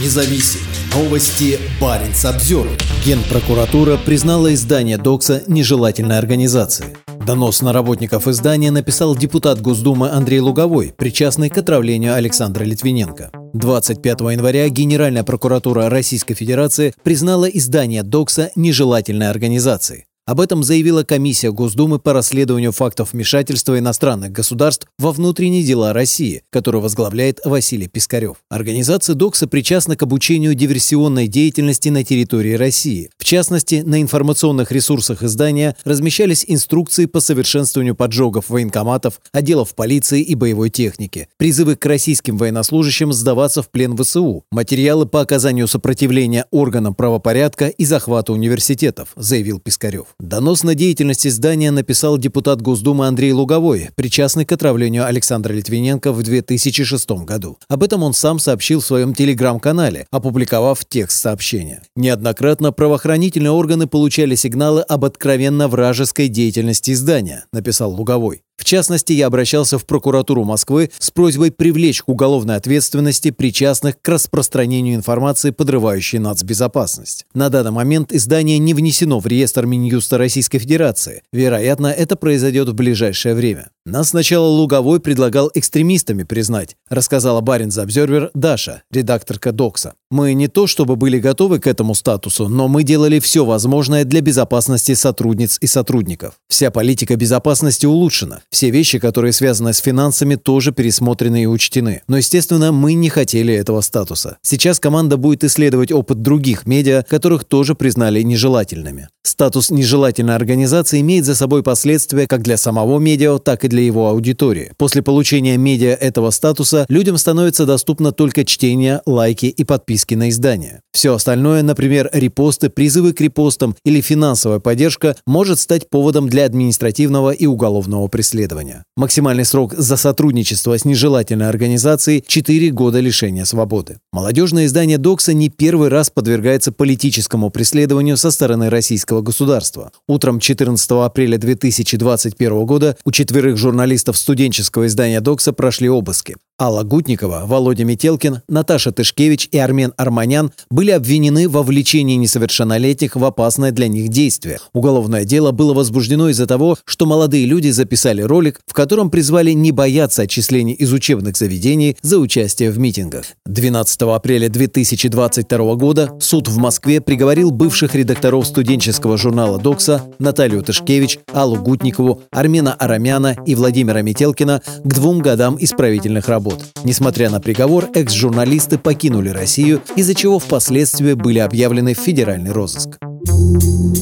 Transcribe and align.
независим. 0.00 0.60
Новости 0.94 1.58
Баренц 1.80 2.24
обзор. 2.24 2.68
Генпрокуратура 3.04 3.96
признала 3.96 4.54
издание 4.54 4.98
Докса 4.98 5.42
нежелательной 5.46 6.18
организацией. 6.18 6.90
Донос 7.26 7.62
на 7.62 7.72
работников 7.72 8.28
издания 8.28 8.70
написал 8.70 9.16
депутат 9.16 9.60
Госдумы 9.60 10.10
Андрей 10.10 10.40
Луговой, 10.40 10.92
причастный 10.96 11.48
к 11.48 11.56
отравлению 11.56 12.14
Александра 12.14 12.64
Литвиненко. 12.64 13.30
25 13.54 14.20
января 14.20 14.68
Генеральная 14.68 15.24
прокуратура 15.24 15.88
Российской 15.88 16.34
Федерации 16.34 16.92
признала 17.02 17.46
издание 17.46 18.02
Докса 18.02 18.50
нежелательной 18.56 19.30
организацией. 19.30 20.04
Об 20.26 20.40
этом 20.40 20.62
заявила 20.62 21.02
комиссия 21.04 21.52
Госдумы 21.52 21.98
по 21.98 22.14
расследованию 22.14 22.72
фактов 22.72 23.12
вмешательства 23.12 23.78
иностранных 23.78 24.32
государств 24.32 24.86
во 24.98 25.12
внутренние 25.12 25.62
дела 25.62 25.92
России, 25.92 26.44
которую 26.48 26.80
возглавляет 26.80 27.40
Василий 27.44 27.88
Пискарев. 27.88 28.38
Организация 28.48 29.14
ДОКСа 29.14 29.46
причастна 29.46 29.98
к 29.98 30.02
обучению 30.02 30.54
диверсионной 30.54 31.28
деятельности 31.28 31.90
на 31.90 32.04
территории 32.04 32.54
России. 32.54 33.10
В 33.18 33.24
частности, 33.24 33.82
на 33.84 34.00
информационных 34.00 34.72
ресурсах 34.72 35.22
издания 35.22 35.76
размещались 35.84 36.46
инструкции 36.48 37.04
по 37.04 37.20
совершенствованию 37.20 37.94
поджогов 37.94 38.48
военкоматов, 38.48 39.20
отделов 39.30 39.74
полиции 39.74 40.22
и 40.22 40.34
боевой 40.34 40.70
техники, 40.70 41.28
призывы 41.36 41.76
к 41.76 41.84
российским 41.84 42.38
военнослужащим 42.38 43.12
сдаваться 43.12 43.60
в 43.60 43.68
плен 43.68 43.94
ВСУ, 43.94 44.44
материалы 44.50 45.04
по 45.04 45.20
оказанию 45.20 45.68
сопротивления 45.68 46.46
органам 46.50 46.94
правопорядка 46.94 47.68
и 47.68 47.84
захвату 47.84 48.32
университетов, 48.32 49.10
заявил 49.16 49.60
Пискарев. 49.60 50.13
Донос 50.20 50.62
на 50.62 50.74
деятельность 50.74 51.26
издания 51.26 51.70
написал 51.70 52.18
депутат 52.18 52.62
Госдумы 52.62 53.06
Андрей 53.06 53.32
Луговой, 53.32 53.90
причастный 53.94 54.44
к 54.44 54.52
отравлению 54.52 55.06
Александра 55.06 55.52
Литвиненко 55.52 56.12
в 56.12 56.22
2006 56.22 57.10
году. 57.24 57.58
Об 57.68 57.82
этом 57.82 58.02
он 58.02 58.14
сам 58.14 58.38
сообщил 58.38 58.80
в 58.80 58.86
своем 58.86 59.14
телеграм-канале, 59.14 60.06
опубликовав 60.10 60.84
текст 60.84 61.20
сообщения. 61.20 61.82
Неоднократно 61.96 62.72
правоохранительные 62.72 63.50
органы 63.50 63.86
получали 63.86 64.34
сигналы 64.34 64.82
об 64.82 65.04
откровенно 65.04 65.68
вражеской 65.68 66.28
деятельности 66.28 66.92
издания, 66.92 67.46
написал 67.52 67.92
Луговой. 67.92 68.42
В 68.56 68.64
частности, 68.64 69.12
я 69.12 69.26
обращался 69.26 69.78
в 69.78 69.84
прокуратуру 69.84 70.44
Москвы 70.44 70.90
с 70.98 71.10
просьбой 71.10 71.50
привлечь 71.50 72.02
к 72.02 72.08
уголовной 72.08 72.56
ответственности 72.56 73.30
причастных 73.30 74.00
к 74.00 74.08
распространению 74.08 74.94
информации, 74.94 75.50
подрывающей 75.50 76.18
нацбезопасность. 76.18 77.26
На 77.34 77.48
данный 77.48 77.72
момент 77.72 78.12
издание 78.12 78.58
не 78.58 78.74
внесено 78.74 79.20
в 79.20 79.26
реестр 79.26 79.66
Минюста 79.66 80.18
Российской 80.18 80.58
Федерации. 80.58 81.22
Вероятно, 81.32 81.88
это 81.88 82.16
произойдет 82.16 82.68
в 82.68 82.74
ближайшее 82.74 83.34
время. 83.34 83.70
Нас 83.84 84.10
сначала 84.10 84.46
Луговой 84.46 85.00
предлагал 85.00 85.50
экстремистами 85.52 86.22
признать, 86.22 86.76
рассказала 86.88 87.40
Баринс 87.42 87.76
Обзервер 87.76 88.30
Даша, 88.34 88.82
редакторка 88.90 89.52
Докса. 89.52 89.94
Мы 90.14 90.34
не 90.34 90.46
то 90.46 90.68
чтобы 90.68 90.94
были 90.94 91.18
готовы 91.18 91.58
к 91.58 91.66
этому 91.66 91.96
статусу, 91.96 92.48
но 92.48 92.68
мы 92.68 92.84
делали 92.84 93.18
все 93.18 93.44
возможное 93.44 94.04
для 94.04 94.20
безопасности 94.20 94.94
сотрудниц 94.94 95.58
и 95.60 95.66
сотрудников. 95.66 96.34
Вся 96.48 96.70
политика 96.70 97.16
безопасности 97.16 97.84
улучшена. 97.84 98.42
Все 98.48 98.70
вещи, 98.70 99.00
которые 99.00 99.32
связаны 99.32 99.72
с 99.72 99.78
финансами, 99.78 100.36
тоже 100.36 100.70
пересмотрены 100.70 101.42
и 101.42 101.46
учтены. 101.46 102.02
Но, 102.06 102.18
естественно, 102.18 102.70
мы 102.70 102.94
не 102.94 103.08
хотели 103.08 103.52
этого 103.52 103.80
статуса. 103.80 104.36
Сейчас 104.40 104.78
команда 104.78 105.16
будет 105.16 105.42
исследовать 105.42 105.90
опыт 105.90 106.22
других 106.22 106.64
медиа, 106.64 107.02
которых 107.02 107.42
тоже 107.42 107.74
признали 107.74 108.22
нежелательными. 108.22 109.08
Статус 109.24 109.70
нежелательной 109.70 110.36
организации 110.36 111.00
имеет 111.00 111.24
за 111.24 111.34
собой 111.34 111.64
последствия 111.64 112.28
как 112.28 112.42
для 112.42 112.56
самого 112.56 113.00
медиа, 113.00 113.38
так 113.38 113.64
и 113.64 113.68
для 113.68 113.82
его 113.82 114.08
аудитории. 114.10 114.70
После 114.76 115.02
получения 115.02 115.56
медиа 115.56 115.94
этого 115.94 116.30
статуса 116.30 116.86
людям 116.88 117.18
становится 117.18 117.66
доступно 117.66 118.12
только 118.12 118.44
чтение, 118.44 119.00
лайки 119.06 119.46
и 119.46 119.64
подписки 119.64 120.03
на 120.12 120.28
издание. 120.28 120.82
Все 120.92 121.14
остальное, 121.14 121.62
например, 121.62 122.10
репосты, 122.12 122.68
призывы 122.68 123.14
к 123.14 123.20
репостам 123.22 123.74
или 123.82 124.02
финансовая 124.02 124.58
поддержка, 124.58 125.16
может 125.26 125.58
стать 125.58 125.88
поводом 125.88 126.28
для 126.28 126.44
административного 126.44 127.30
и 127.30 127.46
уголовного 127.46 128.08
преследования. 128.08 128.84
Максимальный 128.96 129.46
срок 129.46 129.72
за 129.74 129.96
сотрудничество 129.96 130.78
с 130.78 130.84
нежелательной 130.84 131.48
организацией– 131.48 132.22
4 132.26 132.70
года 132.70 133.00
лишения 133.00 133.46
свободы. 133.46 133.98
Молодежное 134.12 134.66
издание 134.66 134.98
«Докса» 134.98 135.32
не 135.32 135.48
первый 135.48 135.88
раз 135.88 136.10
подвергается 136.10 136.72
политическому 136.72 137.50
преследованию 137.50 138.16
со 138.16 138.30
стороны 138.30 138.68
российского 138.68 139.22
государства. 139.22 139.92
Утром 140.06 140.40
14 140.40 140.90
апреля 140.90 141.38
2021 141.38 142.66
года 142.66 142.96
у 143.04 143.12
четверых 143.12 143.56
журналистов 143.56 144.16
студенческого 144.16 144.86
издания 144.86 145.20
«Докса» 145.20 145.52
прошли 145.52 145.88
обыски. 145.88 146.36
Алла 146.56 146.84
Гутникова, 146.84 147.46
Володя 147.46 147.84
Метелкин, 147.84 148.42
Наташа 148.48 148.92
Тышкевич 148.92 149.48
и 149.50 149.58
Армен 149.58 149.92
Арманян 149.96 150.52
были 150.70 150.92
обвинены 150.92 151.48
во 151.48 151.64
влечении 151.64 152.14
несовершеннолетних 152.14 153.16
в 153.16 153.24
опасное 153.24 153.72
для 153.72 153.88
них 153.88 154.08
действие. 154.08 154.60
Уголовное 154.72 155.24
дело 155.24 155.50
было 155.50 155.74
возбуждено 155.74 156.28
из-за 156.28 156.46
того, 156.46 156.76
что 156.84 157.06
молодые 157.06 157.46
люди 157.46 157.70
записали 157.70 158.22
ролик, 158.22 158.60
в 158.68 158.72
котором 158.72 159.10
призвали 159.10 159.50
не 159.50 159.72
бояться 159.72 160.22
отчислений 160.22 160.74
из 160.74 160.92
учебных 160.92 161.36
заведений 161.36 161.96
за 162.02 162.18
участие 162.18 162.70
в 162.70 162.78
митингах. 162.78 163.24
12 163.46 164.02
апреля 164.02 164.48
2022 164.48 165.74
года 165.74 166.12
суд 166.20 166.46
в 166.46 166.56
Москве 166.58 167.00
приговорил 167.00 167.50
бывших 167.50 167.96
редакторов 167.96 168.46
студенческого 168.46 169.18
журнала 169.18 169.58
«Докса» 169.58 170.04
Наталью 170.20 170.62
Тышкевич, 170.62 171.18
Аллу 171.32 171.56
Гутникову, 171.56 172.22
Армена 172.30 172.74
Арамяна 172.74 173.36
и 173.44 173.56
Владимира 173.56 174.02
Метелкина 174.02 174.62
к 174.84 174.94
двум 174.94 175.18
годам 175.18 175.56
исправительных 175.58 176.28
работ 176.28 176.43
работ. 176.44 176.64
Несмотря 176.84 177.30
на 177.30 177.40
приговор, 177.40 177.88
экс-журналисты 177.94 178.78
покинули 178.78 179.30
Россию, 179.30 179.80
из-за 179.96 180.14
чего 180.14 180.38
впоследствии 180.38 181.14
были 181.14 181.38
объявлены 181.38 181.94
в 181.94 181.98
федеральный 181.98 182.52
розыск. 182.52 182.98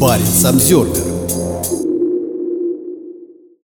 Парень 0.00 0.24
Самсервер 0.26 1.39